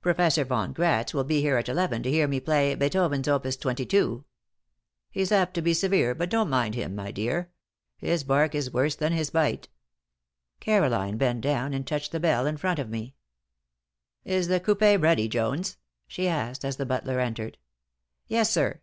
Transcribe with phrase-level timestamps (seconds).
[0.00, 4.24] Professor Von Gratz will be here at eleven to hear me play Beethoven's Opus 22.
[5.10, 7.50] He's apt to be severe, but don't mind him, my dear.
[7.98, 9.68] His bark is worse than his bite."
[10.58, 13.14] Caroline bent down and touched the bell in front of me.
[14.24, 15.76] "Is the coupé ready, Jones?"
[16.06, 17.58] she asked, as the butler entered.
[18.26, 18.80] "Yes, sir."